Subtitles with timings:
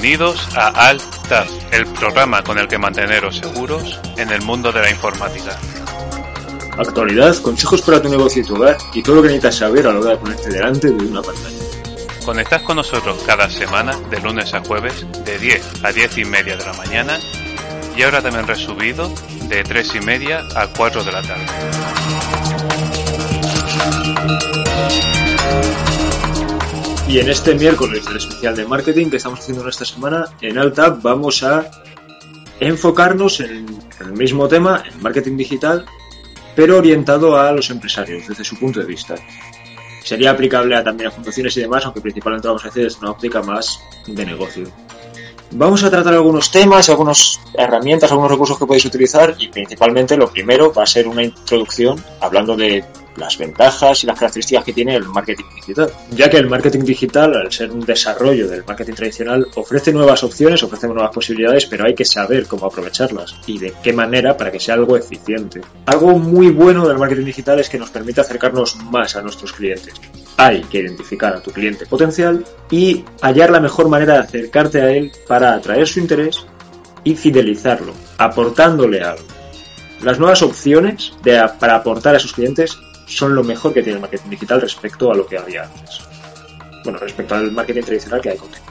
[0.00, 4.90] Bienvenidos a Alt-Tab, el programa con el que manteneros seguros en el mundo de la
[4.90, 5.58] informática.
[6.78, 9.92] Actualidad, consejos para tu negocio y tu hogar y todo lo que necesitas saber a
[9.92, 11.59] la hora de ponerte delante de una pantalla.
[12.30, 16.56] Conectad con nosotros cada semana, de lunes a jueves, de 10 a 10 y media
[16.56, 17.18] de la mañana
[17.96, 19.12] y ahora también resubido
[19.48, 21.46] de 3 y media a 4 de la tarde.
[27.08, 30.90] Y en este miércoles del especial de marketing que estamos haciendo esta semana, en Alta
[30.90, 31.68] vamos a
[32.60, 33.66] enfocarnos en
[33.98, 35.84] el mismo tema, en marketing digital,
[36.54, 39.16] pero orientado a los empresarios desde su punto de vista.
[40.02, 43.10] Sería aplicable a, también a fundaciones y demás, aunque principalmente vamos a hacer desde una
[43.10, 44.70] óptica más de negocio.
[45.52, 50.30] Vamos a tratar algunos temas, algunas herramientas, algunos recursos que podéis utilizar y principalmente lo
[50.30, 52.84] primero va a ser una introducción hablando de
[53.20, 55.90] las ventajas y las características que tiene el marketing digital.
[56.10, 60.62] Ya que el marketing digital, al ser un desarrollo del marketing tradicional, ofrece nuevas opciones,
[60.62, 64.58] ofrece nuevas posibilidades, pero hay que saber cómo aprovecharlas y de qué manera para que
[64.58, 65.60] sea algo eficiente.
[65.86, 69.94] Algo muy bueno del marketing digital es que nos permite acercarnos más a nuestros clientes.
[70.36, 74.90] Hay que identificar a tu cliente potencial y hallar la mejor manera de acercarte a
[74.90, 76.46] él para atraer su interés
[77.04, 79.24] y fidelizarlo, aportándole algo.
[80.02, 82.78] Las nuevas opciones de, para aportar a sus clientes
[83.10, 86.00] son lo mejor que tiene el marketing digital respecto a lo que había antes.
[86.84, 88.64] Bueno, respecto al marketing tradicional que hay contigo.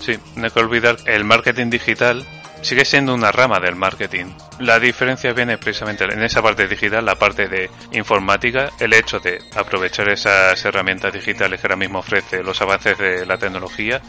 [0.00, 2.26] Sí, no hay que olvidar el marketing digital
[2.62, 4.26] sigue siendo una rama del marketing.
[4.60, 9.38] La diferencia viene precisamente en esa parte digital, la parte de informática, el hecho de
[9.54, 14.00] aprovechar esas herramientas digitales que ahora mismo ofrece los avances de la tecnología,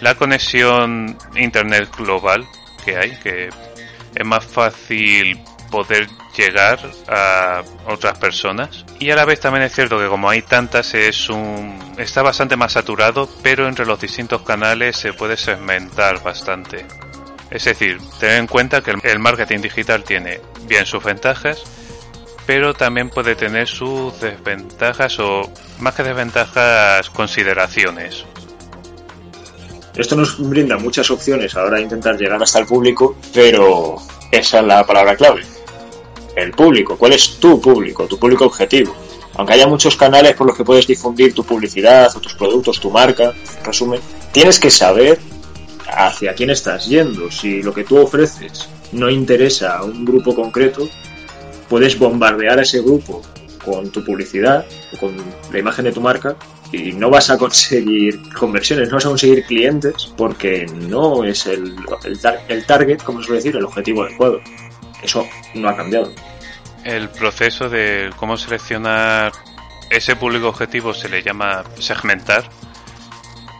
[0.00, 2.46] la conexión internet global
[2.84, 3.50] que hay, que
[4.14, 5.38] es más fácil
[5.70, 6.78] poder llegar
[7.08, 11.28] a otras personas y a la vez también es cierto que como hay tantas es
[11.28, 16.84] un está bastante más saturado pero entre los distintos canales se puede segmentar bastante.
[17.50, 21.62] Es decir tener en cuenta que el marketing digital tiene bien sus ventajas
[22.46, 28.24] pero también puede tener sus desventajas o más que desventajas consideraciones.
[29.94, 33.96] Esto nos brinda muchas opciones a la hora de intentar llegar hasta el público, pero
[34.30, 35.57] esa es la palabra clave
[36.42, 38.94] el público, cuál es tu público, tu público objetivo.
[39.34, 42.90] Aunque haya muchos canales por los que puedes difundir tu publicidad o tus productos, tu
[42.90, 43.32] marca,
[43.64, 44.00] resumen,
[44.32, 45.18] tienes que saber
[45.86, 47.30] hacia quién estás yendo.
[47.30, 50.88] Si lo que tú ofreces no interesa a un grupo concreto,
[51.68, 53.22] puedes bombardear a ese grupo
[53.64, 54.64] con tu publicidad
[54.98, 55.14] con
[55.52, 56.36] la imagen de tu marca
[56.72, 61.74] y no vas a conseguir conversiones, no vas a conseguir clientes porque no es el,
[62.04, 62.18] el,
[62.48, 64.40] el target, como suele decir, el objetivo adecuado.
[65.02, 66.12] Eso no ha cambiado.
[66.88, 69.30] El proceso de cómo seleccionar
[69.90, 72.48] ese público objetivo se le llama segmentar,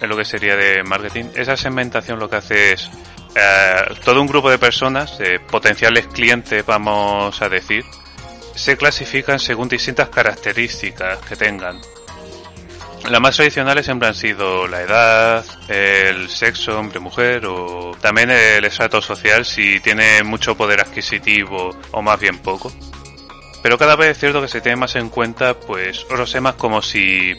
[0.00, 1.26] es lo que sería de marketing.
[1.34, 2.90] Esa segmentación lo que hace es
[3.34, 5.18] eh, todo un grupo de personas,
[5.50, 7.84] potenciales clientes, vamos a decir,
[8.54, 11.78] se clasifican según distintas características que tengan.
[13.10, 19.02] Las más tradicionales siempre han sido la edad, el sexo, hombre-mujer, o también el estrato
[19.02, 22.72] social si tiene mucho poder adquisitivo o más bien poco.
[23.68, 26.80] Pero cada vez es cierto que se tiene más en cuenta pues otros temas como
[26.80, 27.34] si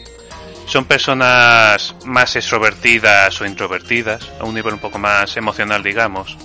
[0.64, 6.36] son personas más extrovertidas o introvertidas, a un nivel un poco más emocional digamos.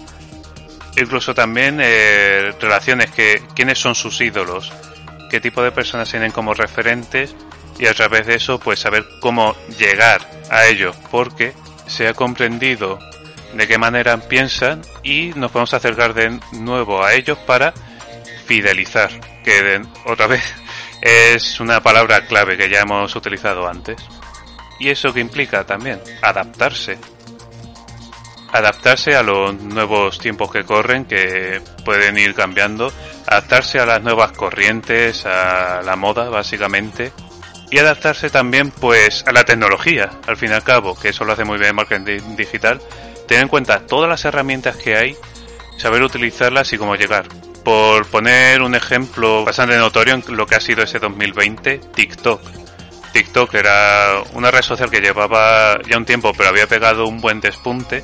[0.98, 4.74] Incluso también eh, relaciones que quiénes son sus ídolos,
[5.30, 7.36] qué tipo de personas tienen como referentes
[7.78, 11.54] y a través de eso pues saber cómo llegar a ellos porque
[11.86, 12.98] se ha comprendido
[13.54, 17.72] de qué manera piensan y nos podemos acercar de nuevo a ellos para
[18.46, 19.10] fidelizar
[19.44, 20.44] que otra vez
[21.02, 23.98] es una palabra clave que ya hemos utilizado antes.
[24.80, 26.98] Y eso que implica también adaptarse.
[28.52, 32.92] Adaptarse a los nuevos tiempos que corren que pueden ir cambiando.
[33.28, 37.12] Adaptarse a las nuevas corrientes a la moda básicamente.
[37.72, 41.34] Y adaptarse también pues a la tecnología, al fin y al cabo, que eso lo
[41.34, 42.80] hace muy bien el marketing digital,
[43.28, 45.18] tener en cuenta todas las herramientas que hay,
[45.78, 47.26] saber utilizarlas y cómo llegar.
[47.66, 52.40] Por poner un ejemplo bastante notorio en lo que ha sido ese 2020, TikTok.
[53.12, 57.42] TikTok era una red social que llevaba ya un tiempo, pero había pegado un buen
[57.42, 58.04] despunte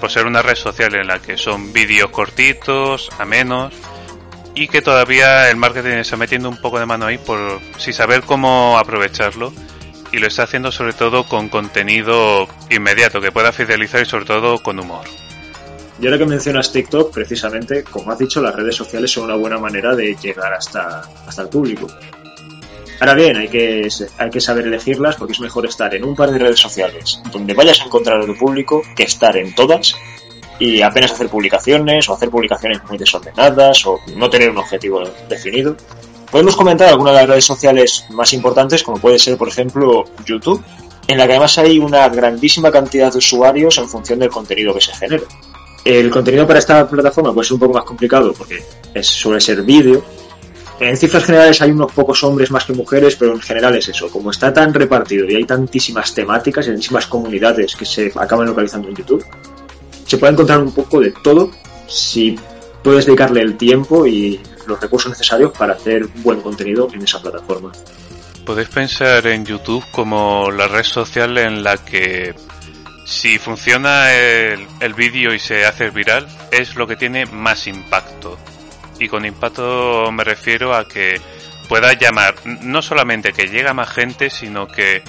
[0.00, 3.72] por ser una red social en la que son vídeos cortitos, a menos,
[4.56, 8.22] y que todavía el marketing está metiendo un poco de mano ahí por si saber
[8.22, 9.52] cómo aprovecharlo
[10.10, 14.58] y lo está haciendo sobre todo con contenido inmediato que pueda fidelizar y sobre todo
[14.62, 15.06] con humor.
[16.00, 19.58] Y ahora que mencionas TikTok, precisamente, como has dicho, las redes sociales son una buena
[19.58, 21.86] manera de llegar hasta, hasta el público.
[23.00, 23.88] Ahora bien, hay que,
[24.18, 27.52] hay que saber elegirlas porque es mejor estar en un par de redes sociales donde
[27.52, 29.94] vayas a encontrar a tu público que estar en todas
[30.58, 35.76] y apenas hacer publicaciones o hacer publicaciones muy desordenadas o no tener un objetivo definido.
[36.30, 40.64] Podemos comentar algunas de las redes sociales más importantes como puede ser por ejemplo YouTube,
[41.06, 44.80] en la que además hay una grandísima cantidad de usuarios en función del contenido que
[44.80, 45.24] se genera.
[45.86, 48.60] El contenido para esta plataforma puede ser un poco más complicado porque
[48.92, 50.04] es, suele ser vídeo,
[50.80, 54.10] en cifras generales hay unos pocos hombres más que mujeres, pero en general es eso.
[54.10, 58.88] Como está tan repartido y hay tantísimas temáticas y tantísimas comunidades que se acaban localizando
[58.88, 59.24] en YouTube,
[60.04, 61.52] se puede encontrar un poco de todo
[61.86, 62.36] si
[62.82, 67.70] puedes dedicarle el tiempo y los recursos necesarios para hacer buen contenido en esa plataforma.
[68.44, 72.34] Podéis pensar en YouTube como la red social en la que
[73.06, 78.38] si funciona el, el vídeo y se hace viral, es lo que tiene más impacto
[78.98, 81.20] y con impacto me refiero a que
[81.68, 85.02] pueda llamar no solamente que llegue a más gente, sino que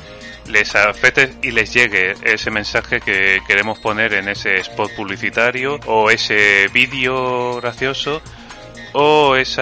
[0.47, 6.09] les afecte y les llegue ese mensaje que queremos poner en ese spot publicitario o
[6.09, 8.21] ese vídeo gracioso
[8.93, 9.61] o ese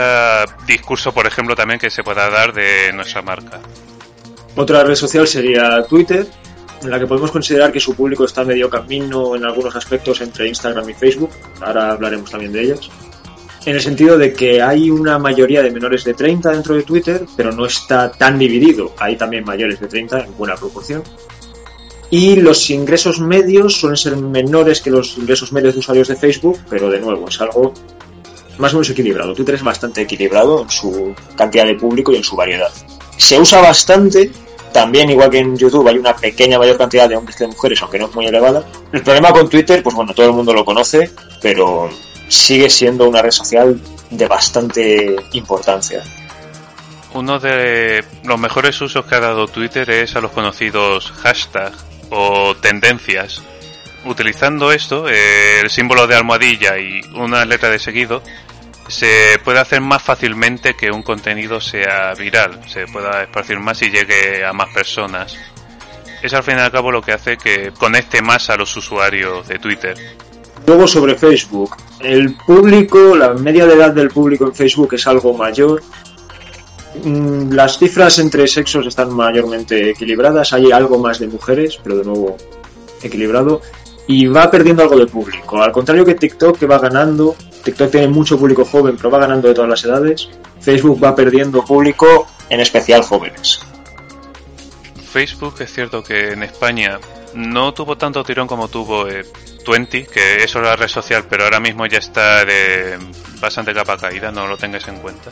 [0.67, 3.59] discurso, por ejemplo, también que se pueda dar de nuestra marca.
[4.55, 6.27] Otra red social sería Twitter,
[6.81, 10.48] en la que podemos considerar que su público está medio camino en algunos aspectos entre
[10.48, 11.31] Instagram y Facebook.
[11.62, 12.89] Ahora hablaremos también de ellas
[13.66, 17.25] en el sentido de que hay una mayoría de menores de 30 dentro de Twitter,
[17.36, 18.94] pero no está tan dividido.
[19.00, 21.04] Hay también mayores de 30 en buena proporción.
[22.12, 26.60] Y los ingresos medios suelen ser menores que los ingresos medios de usuarios de Facebook,
[26.69, 27.74] pero de nuevo es algo
[28.60, 29.33] más o menos equilibrado.
[29.33, 32.72] Twitter es bastante equilibrado en su cantidad de público y en su variedad.
[33.18, 34.31] Se usa bastante,
[34.75, 37.81] también igual que en YouTube hay una pequeña mayor cantidad de hombres que de mujeres,
[37.81, 38.62] aunque no es muy elevada.
[38.92, 41.12] El problema con Twitter, pues bueno, todo el mundo lo conoce,
[41.42, 41.89] pero
[42.27, 43.80] sigue siendo una red social
[44.10, 46.04] de bastante importancia.
[47.13, 52.54] Uno de los mejores usos que ha dado Twitter es a los conocidos hashtags o
[52.56, 53.42] tendencias.
[54.04, 58.22] Utilizando esto, el símbolo de almohadilla y una letra de seguido,
[58.87, 63.89] se puede hacer más fácilmente que un contenido sea viral, se pueda esparcir más y
[63.89, 65.35] llegue a más personas.
[66.21, 69.47] Es al fin y al cabo lo que hace que conecte más a los usuarios
[69.47, 69.95] de Twitter.
[70.65, 71.75] Luego sobre Facebook.
[71.99, 75.81] El público, la media de edad del público en Facebook es algo mayor.
[77.03, 80.53] Mm, las cifras entre sexos están mayormente equilibradas.
[80.53, 82.38] Hay algo más de mujeres, pero de nuevo
[83.03, 83.61] equilibrado.
[84.07, 85.61] Y va perdiendo algo de público.
[85.61, 87.35] Al contrario que TikTok, que va ganando.
[87.63, 90.29] TikTok tiene mucho público joven, pero va ganando de todas las edades.
[90.59, 93.59] Facebook va perdiendo público, en especial jóvenes.
[95.11, 96.99] Facebook es cierto que en España
[97.33, 99.25] no tuvo tanto tirón como tuvo eh,
[99.63, 102.97] Twenty, que es la red social, pero ahora mismo ya está de
[103.39, 105.31] bastante capa caída, no lo tengas en cuenta.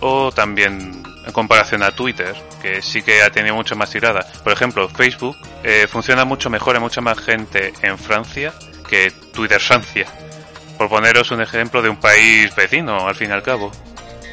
[0.00, 4.26] O también en comparación a Twitter, que sí que ha tenido mucho más tirada.
[4.42, 8.54] Por ejemplo, Facebook eh, funciona mucho mejor en mucha más gente en Francia
[8.88, 10.06] que Twitter Francia.
[10.78, 13.70] Por poneros un ejemplo de un país vecino, al fin y al cabo.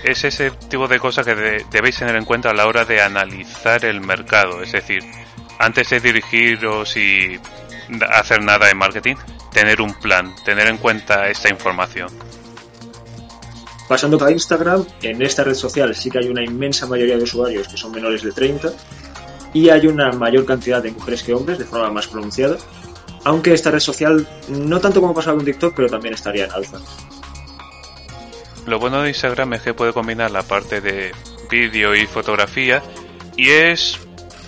[0.06, 1.36] Es ese tipo de cosas que
[1.70, 4.64] debéis tener en cuenta a la hora de analizar el mercado.
[4.64, 5.04] Es decir,
[5.60, 7.38] antes de dirigiros y
[8.10, 9.16] hacer nada en marketing,
[9.52, 12.08] tener un plan, tener en cuenta esta información.
[13.88, 17.68] Pasando a Instagram, en esta red social sí que hay una inmensa mayoría de usuarios
[17.68, 18.72] que son menores de 30
[19.54, 22.58] y hay una mayor cantidad de mujeres que hombres de forma más pronunciada,
[23.24, 26.80] aunque esta red social no tanto como pasaba con TikTok, pero también estaría en alza.
[28.66, 31.12] Lo bueno de Instagram es que puede combinar la parte de
[31.52, 32.82] vídeo y fotografía
[33.38, 34.00] y es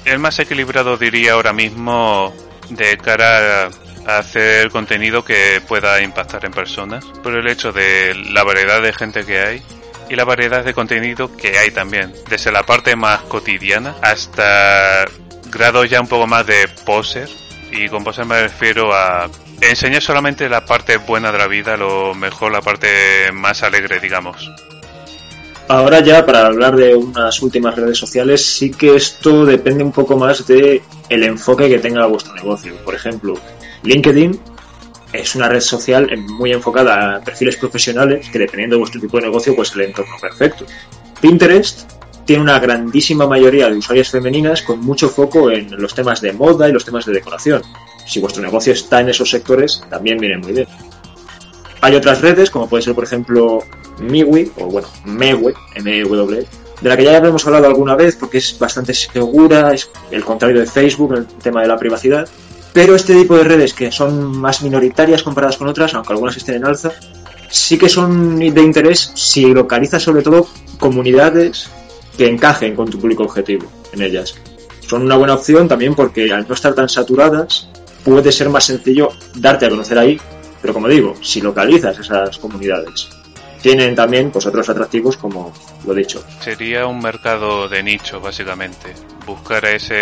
[0.06, 2.34] el más equilibrado diría ahora mismo
[2.70, 3.70] de cara
[4.08, 9.26] hacer contenido que pueda impactar en personas por el hecho de la variedad de gente
[9.26, 9.62] que hay
[10.10, 15.06] y la variedad de contenido que hay también, desde la parte más cotidiana hasta
[15.52, 17.30] grados ya un poco más de poser
[17.72, 22.14] y con poser me refiero a enseñar solamente la parte buena de la vida, lo
[22.14, 24.50] mejor la parte más alegre, digamos.
[25.70, 30.16] Ahora ya para hablar de unas últimas redes sociales, sí que esto depende un poco
[30.16, 32.74] más de el enfoque que tenga vuestro negocio.
[32.86, 33.34] Por ejemplo,
[33.84, 34.40] LinkedIn
[35.14, 39.24] es una red social muy enfocada a perfiles profesionales que dependiendo de vuestro tipo de
[39.24, 40.66] negocio, pues el entorno perfecto.
[41.22, 41.90] Pinterest
[42.26, 46.68] tiene una grandísima mayoría de usuarias femeninas con mucho foco en los temas de moda
[46.68, 47.62] y los temas de decoración.
[48.06, 50.68] Si vuestro negocio está en esos sectores, también viene muy bien.
[51.82, 53.60] Hay otras redes, como puede ser, por ejemplo,
[54.00, 56.46] Miwi, o bueno, Mewe, M-E-W,
[56.82, 60.60] de la que ya hemos hablado alguna vez porque es bastante segura, es el contrario
[60.60, 62.28] de Facebook en el tema de la privacidad.
[62.78, 66.58] Pero este tipo de redes que son más minoritarias comparadas con otras, aunque algunas estén
[66.58, 66.92] en alza,
[67.50, 71.72] sí que son de interés si localizas sobre todo comunidades
[72.16, 74.36] que encajen con tu público objetivo en ellas.
[74.88, 77.68] Son una buena opción también porque al no estar tan saturadas
[78.06, 80.22] puede ser más sencillo darte a conocer ahí,
[80.62, 83.10] pero como digo, si localizas esas comunidades
[83.60, 85.52] tienen también pues otros atractivos como
[85.84, 86.24] lo dicho.
[86.42, 88.94] Sería un mercado de nicho básicamente,
[89.26, 89.96] buscar a esa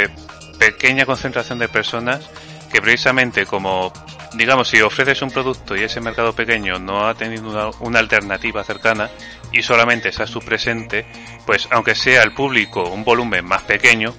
[0.60, 2.30] pequeña concentración de personas
[2.72, 3.92] que precisamente como
[4.36, 9.10] digamos si ofreces un producto y ese mercado pequeño no ha tenido una, alternativa cercana
[9.52, 11.06] y solamente está su presente,
[11.46, 14.14] pues aunque sea el público un volumen más pequeño,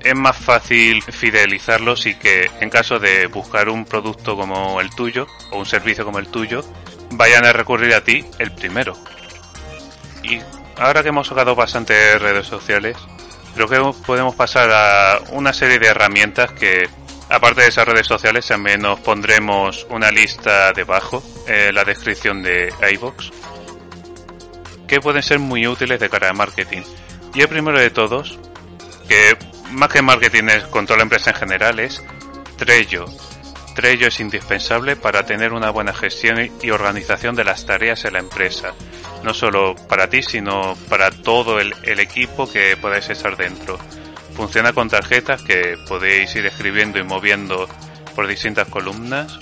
[0.00, 5.26] es más fácil fidelizarlos y que en caso de buscar un producto como el tuyo
[5.50, 6.64] o un servicio como el tuyo,
[7.10, 8.96] vayan a recurrir a ti el primero.
[10.22, 10.40] Y
[10.76, 12.96] ahora que hemos tocado bastantes redes sociales,
[13.54, 16.88] creo que podemos pasar a una serie de herramientas que,
[17.28, 22.72] aparte de esas redes sociales, también nos pondremos una lista debajo, en la descripción de
[22.92, 23.30] iVoox,
[24.86, 26.82] que pueden ser muy útiles de cara a marketing.
[27.34, 28.38] Y el primero de todos,
[29.08, 29.36] que
[29.70, 32.02] más que marketing es control la empresa en general, es
[32.56, 33.06] Trello.
[33.74, 38.20] Trello es indispensable para tener una buena gestión y organización de las tareas en la
[38.20, 38.72] empresa,
[39.24, 43.78] no solo para ti, sino para todo el, equipo que podáis estar dentro.
[44.36, 47.68] Funciona con tarjetas que podéis ir escribiendo y moviendo
[48.14, 49.38] por distintas columnas.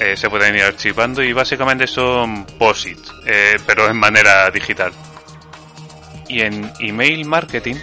[0.00, 4.92] Eh, se pueden ir archivando y básicamente son POSIT, eh, pero en manera digital.
[6.28, 7.76] Y en email marketing,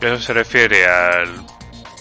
[0.00, 1.46] eso se refiere al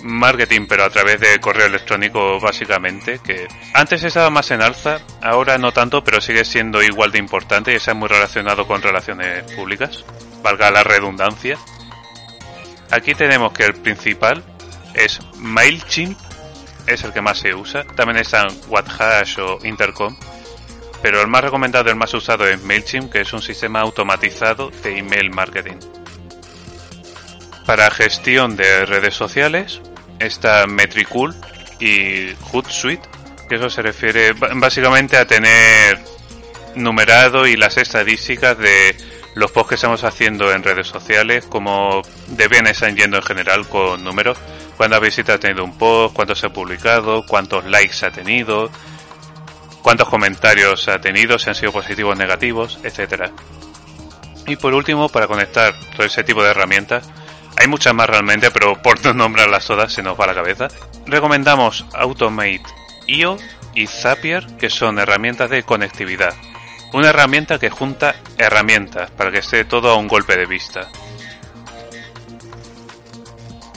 [0.04, 5.58] marketing, pero a través de correo electrónico básicamente, que antes estaba más en alza, ahora
[5.58, 10.04] no tanto, pero sigue siendo igual de importante y está muy relacionado con relaciones públicas,
[10.42, 11.58] valga la redundancia.
[12.92, 14.44] Aquí tenemos que el principal
[14.94, 16.20] es MailChimp,
[16.88, 20.16] es el que más se usa, también están WhatHash o Intercom,
[21.02, 24.70] pero el más recomendado y el más usado es MailChimp, que es un sistema automatizado
[24.84, 25.78] de email marketing.
[27.66, 29.82] Para gestión de redes sociales,
[30.20, 31.34] está Metricool
[31.80, 33.08] y Hootsuite,
[33.48, 36.00] que eso se refiere básicamente a tener
[36.76, 38.96] numerado y las estadísticas de
[39.36, 43.68] los posts que estamos haciendo en redes sociales, como de bien están yendo en general
[43.68, 44.38] con números,
[44.78, 48.70] cuántas visitas ha tenido un post, cuántos se ha publicado, cuántos likes ha tenido,
[49.82, 53.32] cuántos comentarios ha tenido, si han sido positivos o negativos, etcétera.
[54.48, 57.08] Y por último, para conectar todo ese tipo de herramientas,
[57.58, 60.68] hay muchas más realmente, pero por no nombrarlas todas se nos va la cabeza.
[61.06, 62.64] Recomendamos Automate
[63.08, 63.38] IO
[63.76, 66.34] y Zapier, que son herramientas de conectividad.
[66.94, 70.90] Una herramienta que junta herramientas para que esté todo a un golpe de vista.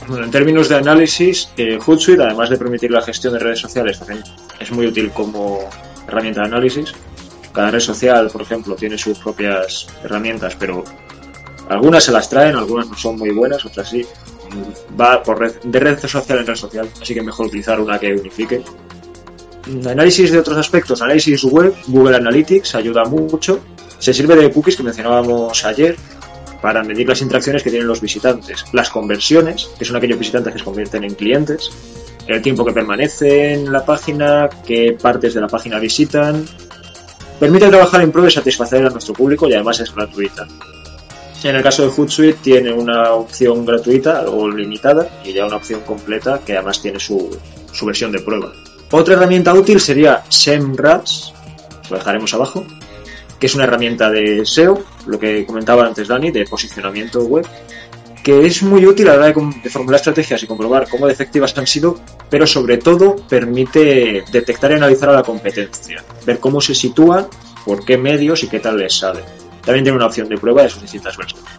[0.07, 3.97] Bueno, en términos de análisis, eh, Hootsuite, además de permitir la gestión de redes sociales,
[3.97, 4.23] también
[4.59, 5.67] es muy útil como
[6.07, 6.93] herramienta de análisis.
[7.51, 10.83] Cada red social, por ejemplo, tiene sus propias herramientas, pero
[11.69, 14.05] algunas se las traen, algunas no son muy buenas, otras sí.
[14.99, 18.13] Va por red, de red social en red social, así que mejor utilizar una que
[18.13, 18.61] unifique.
[19.67, 23.59] Análisis de otros aspectos, análisis web, Google Analytics ayuda mucho.
[23.99, 25.95] Se sirve de cookies que mencionábamos ayer
[26.61, 30.59] para medir las interacciones que tienen los visitantes, las conversiones, que son aquellos visitantes que
[30.59, 31.69] se convierten en clientes,
[32.27, 36.45] el tiempo que permanecen en la página, qué partes de la página visitan.
[37.39, 40.47] Permite trabajar en pro de satisfacer a nuestro público y además es gratuita.
[41.43, 45.81] En el caso de Hootsuite tiene una opción gratuita o limitada y ya una opción
[45.81, 47.37] completa que además tiene su,
[47.85, 48.51] versión de prueba.
[48.91, 51.31] Otra herramienta útil sería SEMrush,
[51.89, 52.65] lo dejaremos abajo,
[53.39, 57.45] que es una herramienta de SEO, lo que comentaba antes Dani, de posicionamiento web,
[58.23, 61.67] que es muy útil a la hora de, formular estrategias y comprobar cómo efectivas han
[61.67, 61.99] sido,
[62.29, 67.27] pero sobre todo permite detectar y analizar a la competencia, ver cómo se sitúan,
[67.65, 69.21] por qué medios y qué tal les sale.
[69.63, 71.51] También tiene una opción de prueba de sus distintas versiones.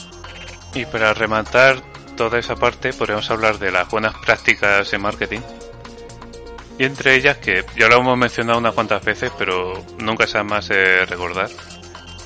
[0.75, 1.81] Y para rematar
[2.17, 5.41] toda esa parte, podemos hablar de las buenas prácticas de marketing.
[6.79, 10.69] Y entre ellas, que ya lo hemos mencionado unas cuantas veces, pero nunca se más
[10.69, 11.49] de recordar,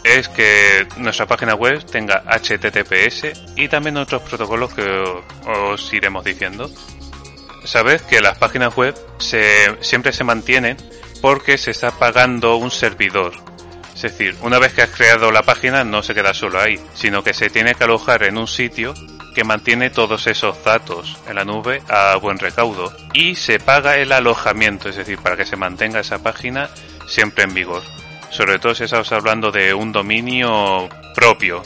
[0.02, 4.83] es que nuestra página web tenga HTTPS y también otros protocolos que
[5.47, 6.71] os iremos diciendo.
[7.64, 8.95] Sabed que las páginas web
[9.80, 10.76] siempre se mantienen
[11.21, 13.35] porque se está pagando un servidor.
[14.02, 17.23] Es decir, una vez que has creado la página no se queda solo ahí, sino
[17.23, 18.95] que se tiene que alojar en un sitio
[19.35, 24.12] que mantiene todos esos datos en la nube a buen recaudo y se paga el
[24.12, 26.71] alojamiento, es decir, para que se mantenga esa página
[27.07, 27.83] siempre en vigor.
[28.30, 31.61] Sobre todo si estamos hablando de un dominio propio.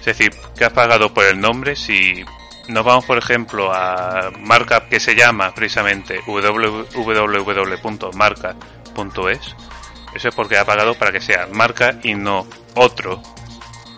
[0.00, 2.24] Es decir, que has pagado por el nombre, si
[2.66, 7.06] nos vamos por ejemplo a marca que se llama precisamente www.marca.es,
[10.16, 13.22] eso es porque ha pagado para que sea marca y no otro.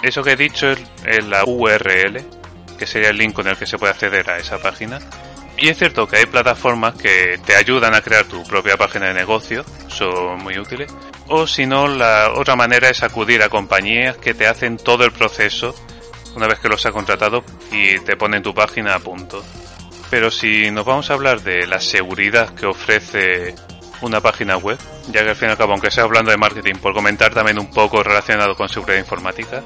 [0.02, 2.24] Eso que he dicho es, la URL,
[2.78, 4.98] que sería el link con el que se puede acceder a esa página.
[5.56, 9.14] Y es cierto que hay plataformas que te ayudan a crear tu propia página de
[9.14, 10.92] negocio, son muy útiles.
[11.28, 15.12] O si no, la otra manera es acudir a compañías que te hacen todo el
[15.12, 15.74] proceso
[16.36, 19.44] una vez que los has contratado y te ponen tu página a punto.
[20.10, 23.54] Pero si nos vamos a hablar de la seguridad que ofrece
[24.02, 24.78] una página web,
[25.10, 27.58] ya que al fin y al cabo, aunque sea hablando de marketing, por comentar también
[27.58, 29.62] un poco relacionado con seguridad informática,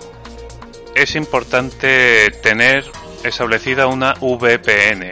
[0.95, 2.85] es importante tener
[3.25, 5.11] establecida una VPN.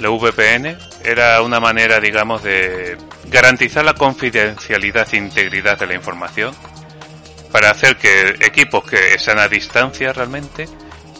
[0.00, 6.54] La VPN era una manera, digamos, de garantizar la confidencialidad e integridad de la información
[7.52, 10.66] para hacer que equipos que están a distancia realmente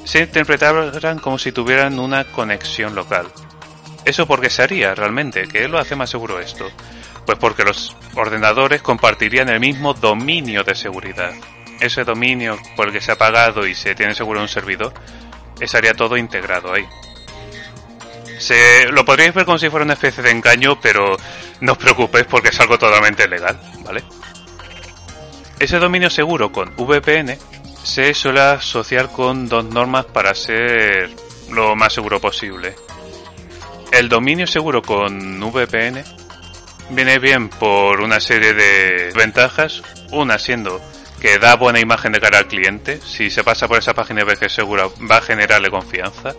[0.04, 3.26] se interpretaran como si tuvieran una conexión local.
[4.04, 5.48] ¿Eso porque se haría realmente?
[5.48, 6.66] ¿Qué lo hace más seguro esto?
[7.26, 11.32] Pues porque los ordenadores compartirían el mismo dominio de seguridad.
[11.80, 14.92] Ese dominio por el que se ha pagado y se tiene seguro un servidor,
[15.60, 16.86] estaría todo integrado ahí.
[18.38, 21.16] Se, lo podríais ver como si fuera una especie de engaño, pero
[21.60, 24.02] no os preocupéis porque es algo totalmente legal, ¿vale?
[25.58, 27.38] Ese dominio seguro con VPN
[27.82, 31.10] se suele asociar con dos normas para ser
[31.50, 32.74] lo más seguro posible.
[33.92, 36.02] El dominio seguro con VPN
[36.90, 40.80] viene bien por una serie de ventajas, una siendo
[41.20, 44.36] que da buena imagen de cara al cliente, si se pasa por esa página ve
[44.36, 46.34] que es segura va a generarle confianza.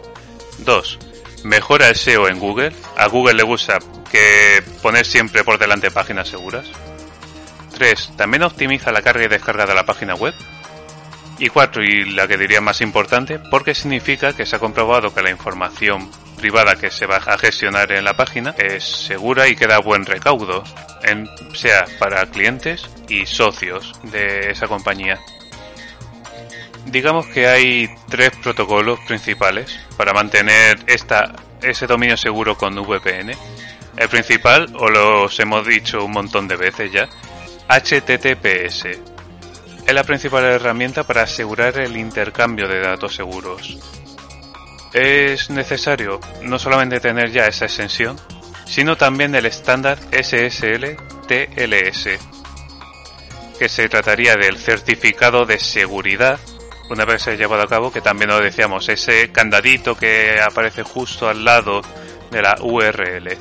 [0.60, 0.99] Dos,
[1.43, 3.79] mejora el SEO en Google, a Google le gusta
[4.12, 6.65] que poner siempre por delante páginas seguras.
[7.75, 8.13] 3.
[8.15, 10.34] También optimiza la carga y descarga de la página web.
[11.38, 11.84] Y 4.
[11.84, 16.10] Y la que diría más importante, porque significa que se ha comprobado que la información
[16.45, 20.05] privada que se va a gestionar en la página es segura y que da buen
[20.05, 20.63] recaudo,
[21.55, 25.19] sea para clientes y socios de esa compañía.
[26.86, 33.31] Digamos que hay tres protocolos principales para mantener esta, ese dominio seguro con VPN.
[33.97, 37.10] El principal, o los hemos dicho un montón de veces ya,
[37.69, 38.86] HTTPS.
[39.88, 44.04] Es la principal herramienta para asegurar el intercambio de datos seguros
[44.95, 48.17] es necesario no solamente tener ya esa extensión,
[48.65, 50.95] sino también el estándar SSL
[51.27, 52.17] TLS,
[53.60, 56.39] que se trataría del certificado de seguridad
[56.89, 60.84] una vez se ha llevado a cabo, que también lo decíamos, ese candadito que aparece
[60.84, 61.81] justo al lado
[62.29, 63.38] de la URL,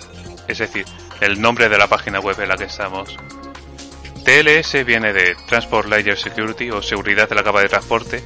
[0.49, 0.87] es decir,
[1.21, 3.15] el nombre de la página web en la que estamos.
[4.25, 8.25] TLS viene de Transport Layer Security o seguridad de la capa de transporte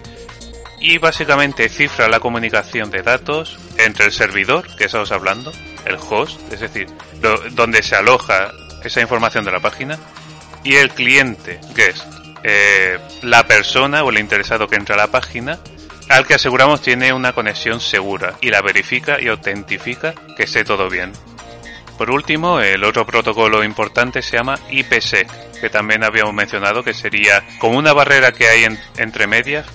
[0.81, 5.53] y básicamente cifra la comunicación de datos entre el servidor, que estamos hablando,
[5.85, 6.87] el host, es decir,
[7.53, 8.53] donde se aloja
[8.85, 9.99] esa información de la página,
[10.65, 12.05] y el cliente, guest,
[12.45, 15.59] eh, la persona o el interesado que entra a la página,
[16.09, 20.89] al que aseguramos tiene una conexión segura y la verifica y autentifica que esté todo
[20.89, 21.13] bien.
[21.99, 25.29] Por último, el otro protocolo importante se llama IPsec,
[25.61, 29.67] que también habíamos mencionado que sería como una barrera que hay entre medias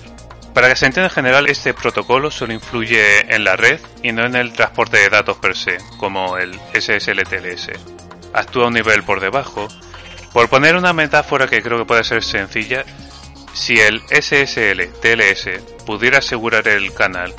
[0.54, 4.24] para que se entienda en general, este protocolo solo influye en la red y no
[4.24, 7.72] en el transporte de datos per se, como el SSL-TLS.
[8.32, 9.66] Actúa a un nivel por debajo.
[10.32, 12.84] Por poner una metáfora que creo que puede ser sencilla,
[13.52, 17.34] si el SSL-TLS pudiera asegurar el canal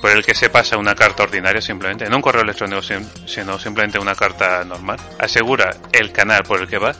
[0.00, 3.98] por el que se pasa una carta ordinaria simplemente, no un correo electrónico, sino simplemente
[3.98, 6.94] una carta normal, asegura el canal por el que va,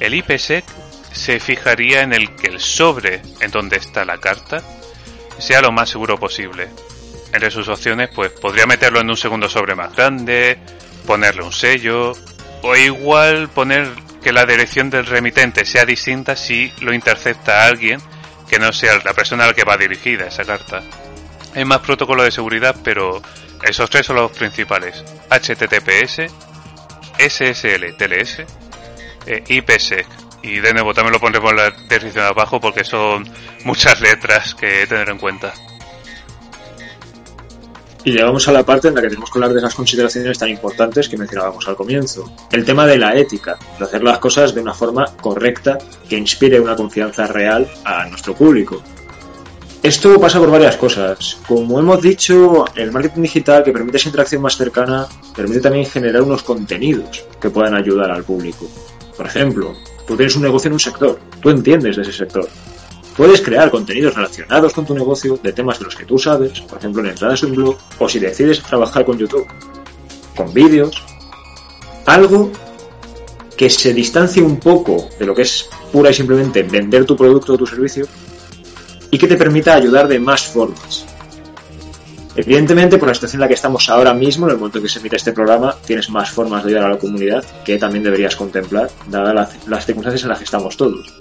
[0.00, 0.64] el IPsec
[1.12, 4.62] se fijaría en el que el sobre en donde está la carta
[5.38, 6.68] sea lo más seguro posible.
[7.32, 10.58] Entre sus opciones, pues podría meterlo en un segundo sobre más grande,
[11.06, 12.12] ponerle un sello,
[12.62, 13.88] o igual poner
[14.22, 18.00] que la dirección del remitente sea distinta si lo intercepta alguien
[18.48, 20.82] que no sea la persona a la que va dirigida esa carta.
[21.54, 23.20] Hay más protocolos de seguridad, pero
[23.62, 25.04] esos tres son los principales.
[25.30, 26.32] HTTPS,
[27.18, 28.44] SSL, TLS,
[29.26, 30.06] e IPsec.
[30.42, 33.28] Y de nuevo también lo pondremos en la descripción abajo porque son
[33.64, 35.52] muchas letras que tener en cuenta.
[38.04, 40.48] Y llegamos a la parte en la que tenemos que hablar de esas consideraciones tan
[40.48, 42.32] importantes que mencionábamos al comienzo.
[42.50, 45.76] El tema de la ética, de hacer las cosas de una forma correcta
[46.08, 48.82] que inspire una confianza real a nuestro público.
[49.82, 51.38] Esto pasa por varias cosas.
[51.46, 56.22] Como hemos dicho, el marketing digital que permite esa interacción más cercana permite también generar
[56.22, 58.68] unos contenidos que puedan ayudar al público.
[59.16, 59.74] Por ejemplo,
[60.08, 62.48] tú tienes un negocio en un sector, tú entiendes de ese sector.
[63.16, 66.78] Puedes crear contenidos relacionados con tu negocio de temas de los que tú sabes, por
[66.78, 69.46] ejemplo en entradas en un blog, o si decides trabajar con YouTube,
[70.34, 71.02] con vídeos,
[72.06, 72.50] algo
[73.56, 77.54] que se distancie un poco de lo que es pura y simplemente vender tu producto
[77.54, 78.06] o tu servicio
[79.10, 81.04] y que te permita ayudar de más formas.
[82.40, 84.88] Evidentemente, por la situación en la que estamos ahora mismo, en el momento en que
[84.88, 88.36] se emite este programa, tienes más formas de ayudar a la comunidad que también deberías
[88.36, 91.12] contemplar, dadas las circunstancias en las que estamos todos.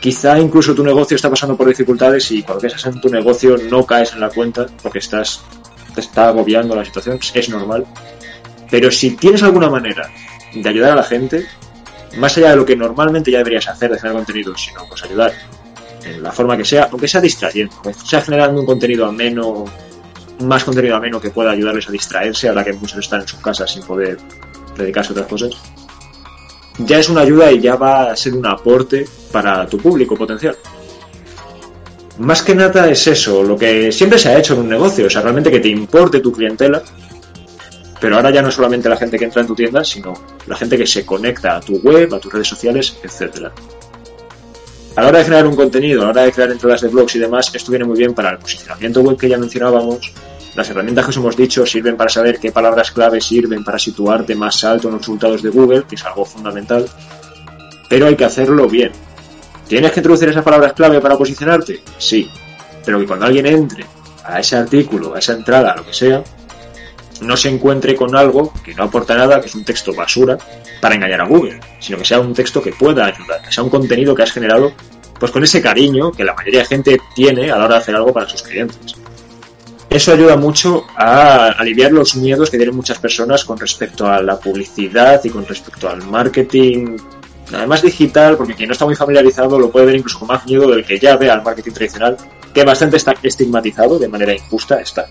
[0.00, 3.84] Quizá incluso tu negocio está pasando por dificultades y cuando piensas en tu negocio no
[3.84, 5.42] caes en la cuenta porque estás,
[5.94, 7.84] te está agobiando la situación, es normal.
[8.70, 10.08] Pero si tienes alguna manera
[10.54, 11.46] de ayudar a la gente,
[12.16, 15.30] más allá de lo que normalmente ya deberías hacer de generar contenido, sino pues ayudar
[16.06, 19.66] en la forma que sea, aunque sea distrayendo, aunque sea generando un contenido ameno,
[20.40, 23.70] más contenido ameno que pueda ayudarles a distraerse, ahora que muchos están en sus casas
[23.72, 24.18] sin poder
[24.76, 25.50] dedicarse a otras cosas,
[26.78, 30.56] ya es una ayuda y ya va a ser un aporte para tu público potencial.
[32.18, 35.10] Más que nada es eso, lo que siempre se ha hecho en un negocio, o
[35.10, 36.82] sea, realmente que te importe tu clientela,
[38.00, 40.14] pero ahora ya no solamente la gente que entra en tu tienda, sino
[40.46, 43.52] la gente que se conecta a tu web, a tus redes sociales, etcétera.
[44.98, 47.14] A la hora de generar un contenido, a la hora de crear entradas de blogs
[47.14, 50.12] y demás, esto viene muy bien para el posicionamiento web que ya mencionábamos.
[50.56, 54.34] Las herramientas que os hemos dicho sirven para saber qué palabras clave sirven para situarte
[54.34, 56.84] más alto en los resultados de Google, que es algo fundamental.
[57.88, 58.90] Pero hay que hacerlo bien.
[59.68, 61.80] ¿Tienes que introducir esas palabras clave para posicionarte?
[61.96, 62.28] Sí.
[62.84, 63.86] Pero que cuando alguien entre
[64.24, 66.24] a ese artículo, a esa entrada, a lo que sea,
[67.20, 70.38] no se encuentre con algo que no aporta nada, que es un texto basura,
[70.80, 73.70] para engañar a Google, sino que sea un texto que pueda ayudar, que sea un
[73.70, 74.72] contenido que has generado
[75.18, 77.96] pues con ese cariño que la mayoría de gente tiene a la hora de hacer
[77.96, 78.94] algo para sus clientes.
[79.90, 84.38] Eso ayuda mucho a aliviar los miedos que tienen muchas personas con respecto a la
[84.38, 86.98] publicidad y con respecto al marketing,
[87.52, 90.70] además digital, porque quien no está muy familiarizado lo puede ver incluso con más miedo
[90.70, 92.16] del que ya ve al marketing tradicional,
[92.52, 95.06] que bastante está estigmatizado de manera injusta está.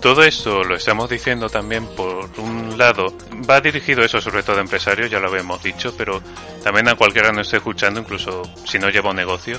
[0.00, 3.12] Todo esto lo estamos diciendo también por un lado,
[3.48, 6.22] va dirigido eso sobre todo a empresarios, ya lo habíamos dicho, pero
[6.64, 9.58] también a cualquiera que nos esté escuchando, incluso si no lleva un negocio,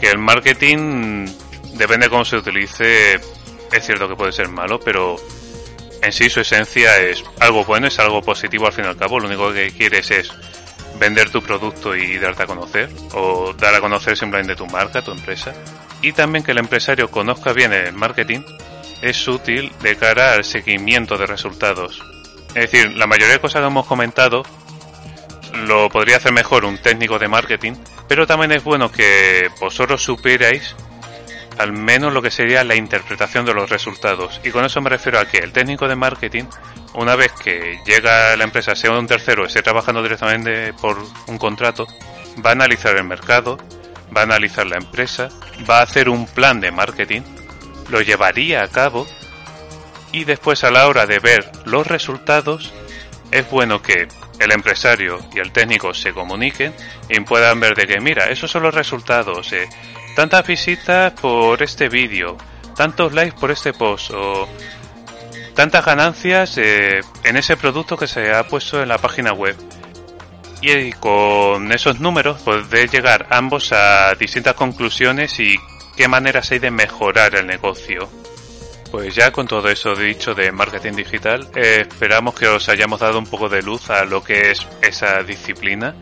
[0.00, 1.26] que el marketing
[1.74, 5.16] depende de cómo se utilice, es cierto que puede ser malo, pero
[6.02, 9.20] en sí su esencia es algo bueno, es algo positivo al fin y al cabo,
[9.20, 10.32] lo único que quieres es
[10.98, 15.12] vender tu producto y darte a conocer, o dar a conocer simplemente tu marca, tu
[15.12, 15.54] empresa,
[16.02, 18.40] y también que el empresario conozca bien el marketing
[19.04, 22.02] es útil de cara al seguimiento de resultados.
[22.54, 24.42] Es decir, la mayoría de cosas que hemos comentado
[25.66, 27.74] lo podría hacer mejor un técnico de marketing,
[28.08, 30.74] pero también es bueno que vosotros supierais
[31.58, 34.40] al menos lo que sería la interpretación de los resultados.
[34.42, 36.44] Y con eso me refiero a que el técnico de marketing,
[36.94, 41.38] una vez que llega a la empresa, sea un tercero, esté trabajando directamente por un
[41.38, 41.86] contrato,
[42.44, 43.58] va a analizar el mercado,
[44.16, 45.28] va a analizar la empresa,
[45.68, 47.20] va a hacer un plan de marketing
[47.88, 49.06] lo llevaría a cabo
[50.12, 52.72] y después a la hora de ver los resultados
[53.30, 54.06] es bueno que
[54.38, 56.74] el empresario y el técnico se comuniquen
[57.08, 59.68] y puedan ver de que mira, esos son los resultados, eh,
[60.14, 62.36] tantas visitas por este vídeo,
[62.76, 64.48] tantos likes por este post o
[65.54, 69.56] tantas ganancias eh, en ese producto que se ha puesto en la página web.
[70.60, 75.56] Y con esos números podéis llegar ambos a distintas conclusiones y
[75.96, 78.08] qué maneras hay de mejorar el negocio.
[78.90, 83.18] Pues ya con todo eso dicho de marketing digital, eh, esperamos que os hayamos dado
[83.18, 85.96] un poco de luz a lo que es esa disciplina,